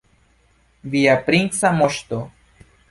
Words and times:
Via 0.95 1.19
princa 1.29 1.73
moŝto! 1.83 2.23